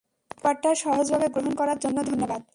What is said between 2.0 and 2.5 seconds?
ধন্যবাদ।